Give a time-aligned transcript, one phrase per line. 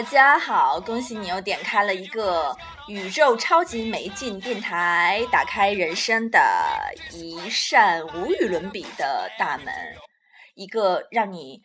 [0.00, 2.56] 大家好，恭喜你又点开了一个
[2.88, 6.40] 宇宙超级没劲电台，打开人生的
[7.12, 9.66] 一扇无与伦比的大门，
[10.54, 11.60] 一个让你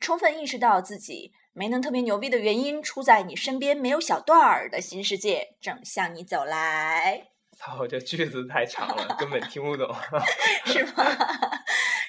[0.00, 9.94] 充分意识到自己没能特别牛逼的原因出在你身边没有小段儿的新世界正向你走来， 操，这句子太长了，根本听不懂。
[10.66, 11.04] 是吗？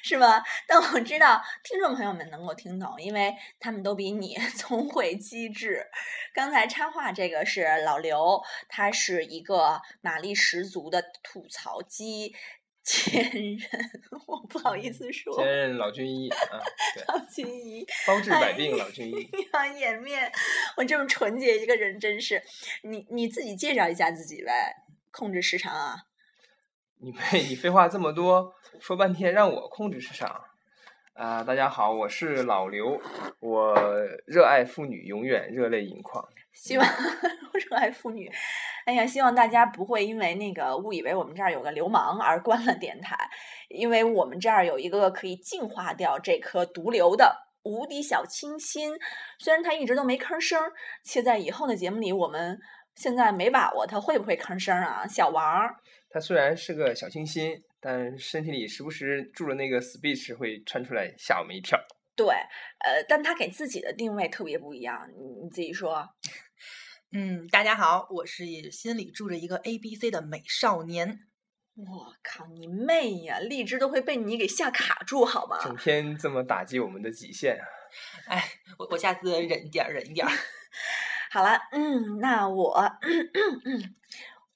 [0.07, 0.41] 是吗？
[0.65, 5.85] 但我知道听众朋友们能够听懂，因为他们都比你 聪慧机智。
[6.33, 12.33] 刚才插话这个是老刘，他是一个马力十足的吐槽机
[12.85, 13.69] 前任，
[14.27, 15.45] 我不好意思说前。
[15.45, 16.63] 任老军医啊，
[17.09, 19.29] 老军医，包治百病老军医。
[19.51, 20.31] 要颜面，
[20.77, 22.41] 我这么纯洁一个人，真是
[22.83, 24.73] 你你自己介绍一下自己呗，
[25.11, 26.06] 控制时长啊。
[26.99, 27.41] 你呸！
[27.47, 30.41] 你废话这么多，说半天让我控制市场。
[31.13, 32.99] 啊、大家好，我是老刘，
[33.39, 33.75] 我
[34.25, 36.23] 热爱妇女，永远热泪盈眶。
[36.53, 36.87] 希望
[37.53, 38.31] 热爱妇女。
[38.85, 43.15] 哎呀，希望大家不会因为那个误以为我们这儿有个流氓而关了电台，
[43.69, 48.95] 因为我们这儿有一个可以净化掉这颗毒瘤的无敌小清新。
[49.39, 50.59] 虽然它一直都没吭声，
[51.03, 52.59] 且在以后的节目里，我们
[52.95, 55.67] 现在没把握它会不会吭声啊，小王。
[56.17, 61.79] 他虽然是个小清新，但身体里时不时住着那个 speech 会窜出来，吓我们一跳。
[62.15, 62.25] 对，
[62.79, 66.09] 呃，但他给自己的定位特别不一样，你你自己说。
[67.13, 71.19] 嗯，大家好，我是心里住着一个 A B C 的美少年。
[71.75, 73.37] 我靠，你妹呀！
[73.37, 75.59] 荔枝都会被你给吓卡住，好吗？
[75.61, 77.65] 整天这么打击我们的极限啊！
[78.25, 78.43] 哎，
[78.79, 80.31] 我我下次忍一点儿，忍一点儿。
[81.29, 82.83] 好了，嗯，那我，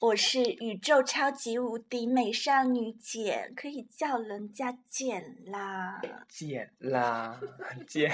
[0.01, 6.01] 我是宇宙超级无敌美少女简，可以叫人家简啦。
[6.28, 7.39] 简啦，
[7.88, 8.09] 简，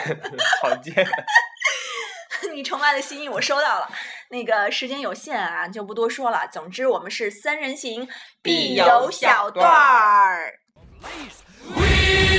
[0.62, 0.94] 好简！
[2.54, 3.90] 你崇拜的心意我收到了，
[4.32, 6.46] 那个时间有限啊，就不多说了。
[6.52, 8.06] 总之，我们是三人行，
[8.42, 10.60] 必有有小段小段儿。
[11.00, 11.80] We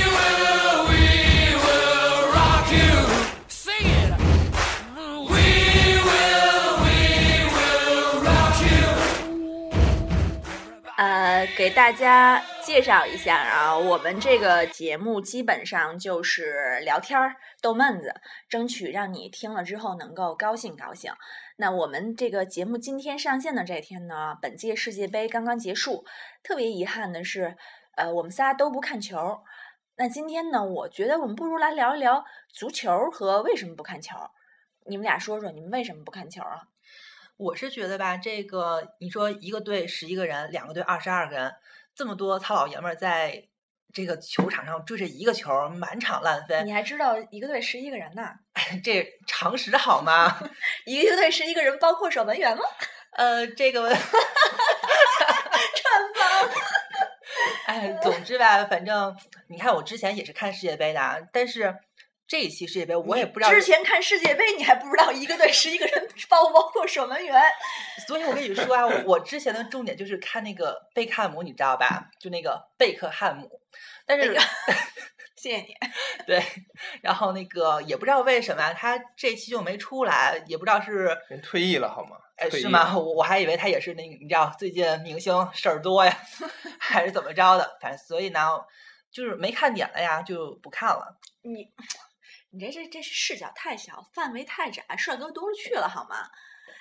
[0.05, 3.18] will, we will rock you.
[11.57, 18.13] 给大家介绍一下啊，我们这个节目基本上就是聊天儿、逗闷子，
[18.47, 21.11] 争取让你听了之后能够高兴高兴。
[21.57, 26.05] 那我们这个节目今天上线的这天呢，本届世界杯刚刚结束，
[26.41, 27.57] 特别遗憾的是，
[27.95, 29.41] 呃，我们仨都不看球。
[29.97, 34.15] 那今天呢，我觉得我们不如来聊一聊足球和为什么不看球。
[34.85, 36.68] 你们俩说说，你们为什么不看球啊？
[37.39, 41.55] 我是觉得吧，这个你说一个队十一个人，两个队二十二个人，
[41.95, 43.41] 这么多糙老爷们儿在
[43.93, 48.23] 这个球场上追着一个球儿，满场乱飞你，还知道一个队十一个人呢？
[48.83, 50.37] 这常识好吗？
[50.85, 52.63] 一个队十一个人，包括守门员吗？
[53.15, 54.03] 呃，这个，穿
[56.13, 56.49] 帮。
[57.67, 59.15] 哎，总之吧，反正
[59.47, 61.73] 你看，我之前也是看世界杯的，啊，但是
[62.29, 67.41] 这一期世界杯我也不知道，之前看世界杯，你还不知道一个队十一个人包不包括守门员？
[68.07, 72.07] 所以我跟你说啊，我我之前的重点就是看那个贝克汉姆，你知道吧？
[72.19, 73.49] 就那个贝克汉姆，
[74.05, 74.31] 但是
[75.35, 75.75] 谢谢你。
[76.27, 76.43] 对，
[77.01, 82.15] 然后那个也不知道为什么啊他这期就没出来，也不知道是人退役了好吗？
[82.35, 82.95] 哎是吗？
[82.95, 86.15] 我我还以为他也是那个，你知道最近明星事儿多呀，
[86.79, 87.77] 还是怎么着的？
[87.81, 88.47] 反正所以呢，
[89.11, 91.17] 就是没看点了呀，就不看了。
[91.41, 91.67] 你
[92.51, 96.15] 你这这这是视角太小，范围太窄，帅哥多了去了，好吗？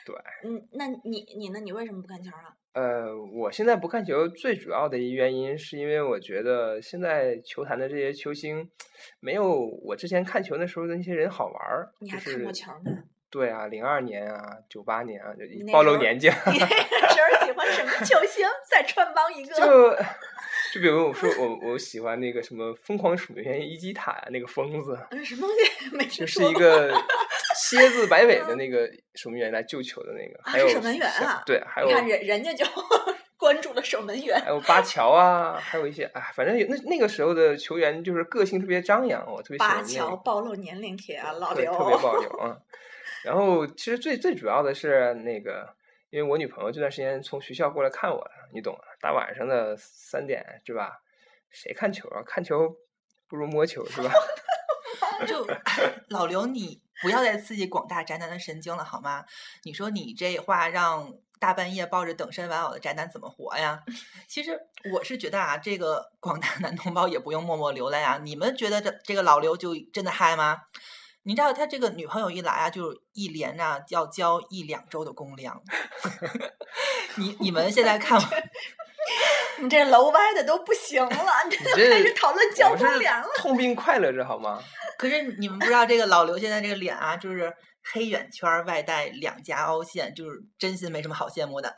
[0.05, 0.17] 对。
[0.45, 1.61] 嗯，那你你呢？
[1.61, 2.55] 你为什么不看球啊？
[2.73, 8.71] 呃，我现在不看球，最主要的一原因是因为我觉得现在球坛的这些球星，
[9.21, 11.93] 没有我之前看球那时候的那些人好玩儿。
[11.99, 13.03] 你还看过就是球呢？
[13.31, 15.35] 对啊，零二年啊，九八年啊，
[15.71, 16.37] 暴露年纪了。
[16.47, 18.47] 你那时候喜欢什么球星？
[18.71, 19.55] 再穿帮一 个。
[19.55, 19.95] 就
[20.75, 26.45] 就比如我说我我喜欢那个什么疯狂守门员伊基塔呀，那个疯子，嗯，什么东西 没听就是？
[26.45, 26.93] 一 个
[27.57, 32.65] 蝎子摆尾的那个守门员来救球的那个，啊还有是守门员啊对，还有你看人人家就
[33.39, 34.51] 关注了守门员还。
[34.51, 39.89] 有巴乔啊，还有一些哎，反正有那那个时候的球员就是个性特别张扬，我特别喜巴欢那个。
[39.89, 41.73] 乔暴露年龄帖啊，老对，刘。
[41.73, 42.57] 特别暴露啊。
[43.25, 45.69] 然后其实最最主要的是那个，
[46.11, 51.03] 因为我女朋友这段时间从学校过来看我了，你懂的，大晚上的三点是吧？
[51.51, 52.23] 谁看球啊？
[52.27, 52.77] 看球
[53.29, 54.11] 不如摸球是吧？
[55.27, 55.47] 就
[56.09, 59.25] 老刘，你不要再刺激广大宅男的神经了好吗？
[59.65, 63.83] 你说你这话让大半夜抱着等身玩偶的宅男怎么活呀？
[64.27, 64.59] 其实
[64.93, 68.19] 我是觉得啊，这个广大男同胞也不用默默流泪啊。
[68.23, 70.63] 你们觉得这这个老刘就真的嗨吗？
[71.25, 75.61] 你知道他这个女朋友一来啊，就一连啊要交一两周的公粮。
[77.17, 78.25] 你你们现在看我
[79.61, 81.11] 你这楼歪的都不行了，
[81.51, 83.29] 你你这这开始讨论交公粮了。
[83.37, 84.63] 痛并快乐着好吗？
[84.97, 87.53] 可是你们不知道，这个老刘现在这个脸啊，就是
[87.93, 91.75] 黑眼圈儿外带两颊凹陷，就是真心没什么好羡慕的。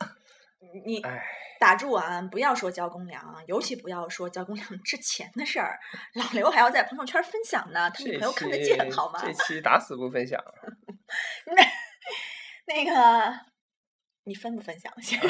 [0.85, 1.23] 你哎，
[1.61, 2.19] 打住啊！
[2.31, 5.79] 不要说交公粮啊，尤其不要说交公粮 之前的事儿。
[6.15, 9.21] 老刘还要在朋友圈分享呢，他女朋友看得见好吗？
[9.23, 10.43] 这期打死不分享。
[11.45, 13.39] 那那个，
[14.23, 14.91] 你分不分享？
[15.03, 15.29] 先说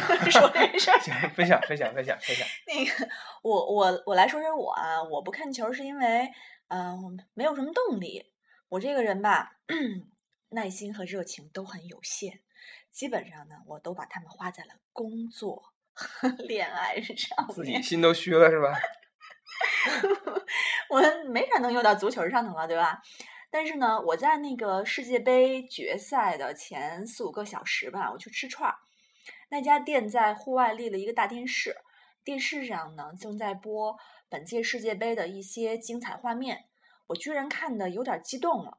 [0.49, 0.99] 这事儿。
[1.01, 2.47] 行，分享分享分享分享。
[2.65, 3.09] 那个，
[3.43, 6.31] 我我我来说说我啊，我不看球是因为，
[6.69, 8.31] 嗯、没有什么动力。
[8.69, 9.57] 我这个人吧，
[10.51, 12.39] 耐心和热情都很有限，
[12.89, 15.70] 基本上呢，我都把它们花在了工作和
[16.47, 17.55] 恋爱上面。
[17.55, 18.73] 自己心都虚了是吧？
[20.89, 23.01] 我没啥能用到足球上头了，对吧？
[23.49, 28.75] 但是呢，我在那个世界杯决赛的前四五个小时吧，我去吃串儿。
[29.49, 31.75] 那家店在户外立了一个大电视，
[32.23, 33.97] 电视上呢正在播
[34.29, 36.65] 本届世界杯的一些精彩画面，
[37.07, 38.77] 我居然看的有点激动了。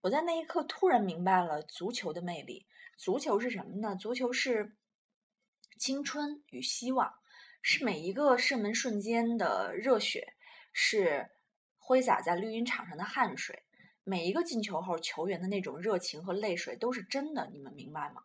[0.00, 2.66] 我在那一刻突然明白了足球的魅力。
[2.96, 3.94] 足球是什么呢？
[3.94, 4.74] 足球是
[5.78, 7.14] 青春与希望，
[7.62, 10.34] 是每一个射门瞬间的热血，
[10.72, 11.30] 是
[11.78, 13.62] 挥洒在绿茵场上的汗水。
[14.04, 18.22] 每一个进球后，球员的那种热情和泪水都是真的，你们明白吗？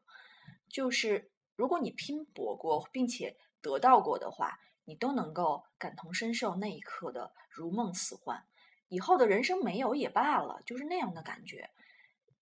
[0.68, 8.44] 就是如果你拼搏过，并且得到过的话，你都能够感同身受那一刻的如梦似幻。
[8.88, 11.70] 以后的人生没有也罢了，就是那样的感觉。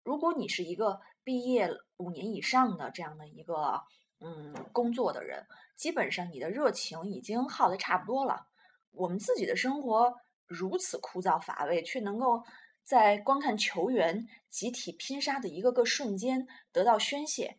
[0.02, 3.82] 如果你是一个毕业五年以上的这样的一个
[4.24, 5.46] 嗯工作的人，
[5.76, 8.46] 基本上你的热情已经耗得差不多了。
[8.92, 10.14] 我们自己的生活
[10.46, 12.42] 如此枯燥乏味，却能够
[12.84, 17.56] 在观看球员集体拼杀的一个个瞬间得到宣泄，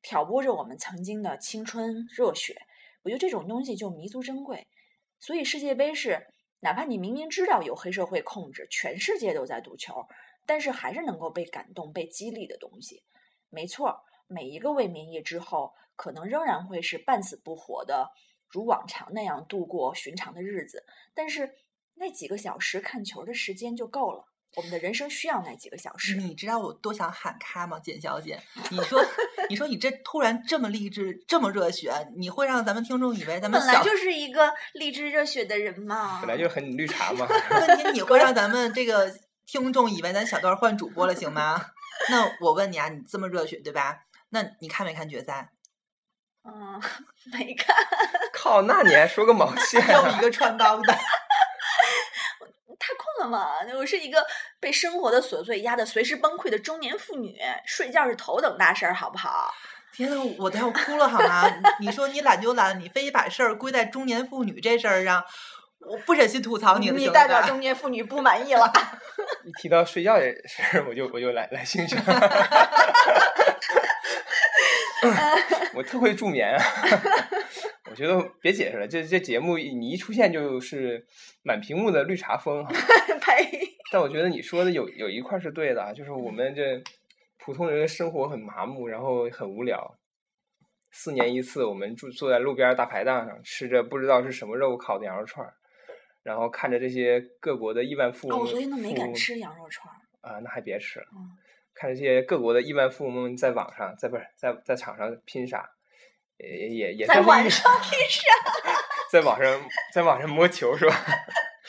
[0.00, 2.62] 挑拨着我们曾经的青春热血。
[3.02, 4.68] 我觉得这种东西就弥足珍贵。
[5.18, 6.26] 所以世界杯是，
[6.60, 10.06] 哪怕你明明知道有黑社会控制，全世界都在赌球，
[10.46, 13.02] 但是还是能够被感动、被激励的东西。
[13.48, 18.08] 没错，每一个未眠夜之后，可能仍然会是半死不活的，
[18.48, 20.84] 如往常那样度过寻常的日子。
[21.14, 21.50] 但是
[21.94, 24.24] 那几个小时看球的时间就够了。
[24.56, 26.16] 我们的人生需要那几个小时。
[26.16, 28.40] 你知道我多想喊卡吗，简小姐？
[28.70, 29.00] 你说，
[29.48, 36.20] 你说你这突然这么励志，这么热血，你会让咱们听众以为咱们本来就是一个励志热血的人嘛。
[36.20, 37.26] 本来就很绿茶嘛。
[37.50, 39.12] 问题，你会让咱们这个
[39.46, 41.66] 听众以为咱小段换主播了，行吗？
[42.10, 44.02] 那我问你啊，你这么热血对吧？
[44.30, 45.50] 那你看没看决赛？
[46.44, 46.80] 嗯，
[47.32, 47.76] 没看。
[48.32, 50.08] 靠，那你还说个毛线 啊？
[50.10, 50.92] 又一个穿帮的。
[52.82, 53.46] 太困了嘛！
[53.76, 54.26] 我是一个
[54.58, 59.52] 被生活的琐碎压得随时崩溃的中年妇女，睡觉是头等大事儿，好不好？
[59.92, 61.46] 天呐，我都要哭了好吗？
[61.78, 65.22] 你你说你懒就懒，你非得把事儿归在中年妇女这事儿上，
[65.80, 68.72] 我不忍心吐槽你了，你代表中年妇女不满意了。
[69.44, 72.02] 一提到睡觉这事儿，我就我就来来兴趣了。
[75.80, 76.62] 我特会助眠啊！
[77.90, 81.06] 我觉得别解释了，这这节目你一出现就是
[81.42, 82.62] 满屏幕的绿茶风。
[83.24, 83.66] 呸！
[83.90, 86.82] 但我觉得你说的有有一块是对的啊，就是我们这
[87.38, 89.96] 普通人的生活很麻木，然后很无聊。
[90.90, 95.54] 四年一次，我们住坐在路边大排档上，吃着不知道是什么肉烤的羊肉串儿，
[96.22, 98.40] 然后看着这些各国的亿万富哦，翁。
[98.40, 99.96] 我昨天都没敢吃羊肉串儿。
[100.20, 101.06] 啊，那还别吃了。
[101.16, 101.38] 嗯
[101.80, 105.64] 看着这些各国的亿万富翁们在网上，在不是在在场上拼杀，
[106.36, 108.20] 也也也在算是一晚上拼杀。
[109.10, 110.94] 在网上在网上摸球是吧？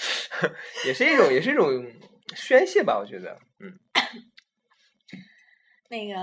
[0.85, 1.89] 也是一种也是一种
[2.35, 3.79] 宣泄吧，我觉得，嗯。
[5.89, 6.15] 那个，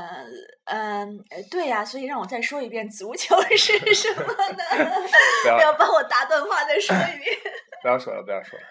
[0.64, 4.64] 嗯，呃对呀、所以让我再说一遍，足球是什么呢？
[5.44, 7.36] 不要不要帮我打断话，再说一遍。
[7.80, 8.64] 不要说了，不要说了。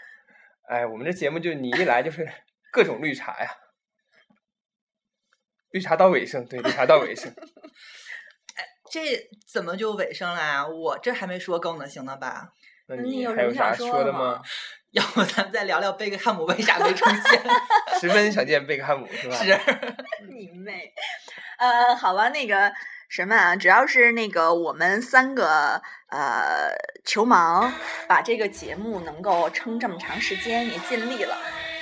[0.69, 2.27] 哎，我们这节目就你一来就是
[2.71, 3.49] 各种绿茶呀，
[5.71, 7.33] 绿茶到尾声，对，绿茶到尾声。
[8.89, 9.01] 这
[9.45, 10.65] 怎么就尾声了啊？
[10.67, 12.49] 我这还没说够呢，行了吧？
[12.87, 14.41] 那你有还有啥什么想说的吗？
[14.91, 17.43] 要不咱们再聊聊贝克汉姆为啥没出现？
[17.99, 19.35] 十分想见贝克汉姆是吧？
[19.43, 19.59] 是，
[20.29, 20.93] 你妹！
[21.59, 22.71] 呃，好吧，那个
[23.09, 26.71] 什么啊，只要是那个我们三个呃
[27.03, 27.69] 球盲
[28.07, 31.37] 把这个节目能够撑这么长时间，也尽力了。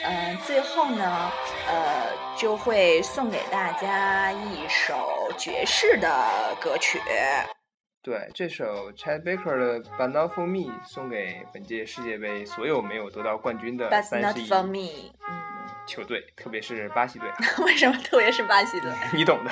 [0.08, 1.32] 嗯、最后呢，
[1.68, 2.08] 呃，
[2.38, 6.08] 就会送给大家一首爵士的
[6.62, 7.02] 歌曲。
[8.04, 15.12] 对，这首 Chad Baker 的《But Not For Me》送给本届世界杯所有没有得到冠军的三 not 十一 for me。
[15.28, 15.42] 嗯，
[15.88, 17.28] 球队，特别是巴西队，
[17.66, 18.92] 为什么特别是巴西队？
[19.12, 19.50] 你懂的。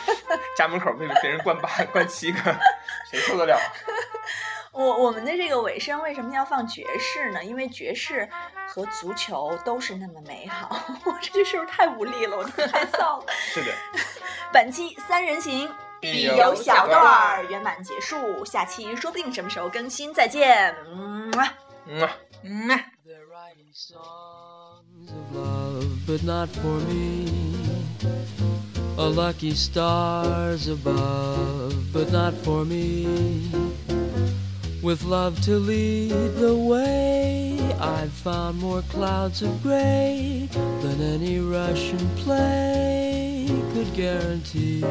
[0.56, 2.40] 家门口被别人灌八灌七个，
[3.10, 3.58] 谁受得了？
[4.72, 7.42] 我我们的这个尾声为什么要放爵士呢？
[7.44, 8.28] 因为爵士
[8.68, 10.80] 和足球都是那么美好。
[11.04, 12.36] 我这句是不是太无力了？
[12.36, 13.26] 我都太臊了。
[13.28, 13.72] 是的，
[14.52, 15.68] 本期三人行
[16.00, 20.74] 必有有小小段段儿圆满结束，下期说不定什么时候更新，再见。
[20.88, 21.54] 嗯啊。
[21.86, 22.16] 嗯啊。
[22.42, 22.80] 嗯啊。
[23.04, 27.26] They're writing songs of love, but not for me.
[28.96, 33.50] A lucky stars above, but not for me.
[34.82, 42.08] With love to lead the way, I've found more clouds of gray than any Russian
[42.16, 44.82] play could guarantee.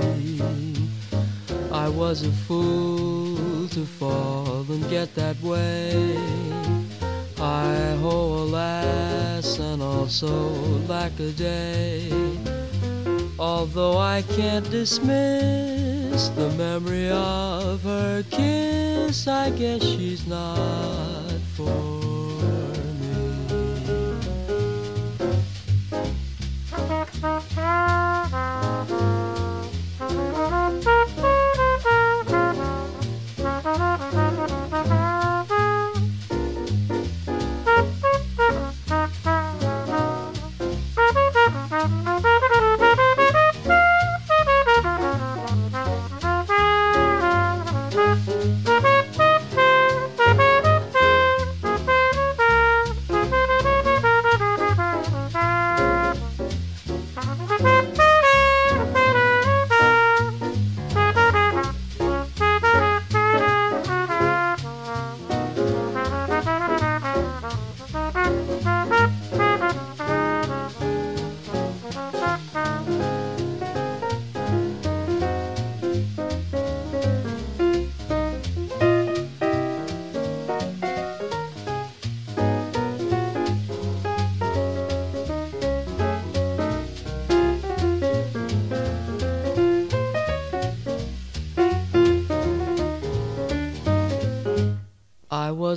[1.72, 6.16] I was a fool to fall and get that way.
[7.38, 10.52] Hi ho, alas, and also
[10.88, 12.12] lack a day.
[13.40, 21.09] Although I can't dismiss the memory of her kiss, I guess she's not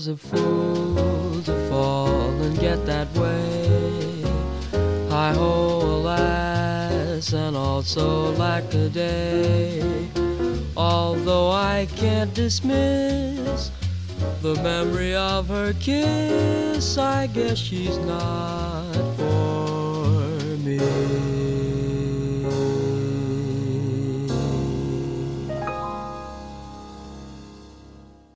[0.02, 4.22] was a fool to fall and get that way.
[5.08, 10.08] Hi ho, alas, and also lack a day.
[10.76, 13.70] Although I can't dismiss
[14.40, 21.51] the memory of her kiss, I guess she's not for me.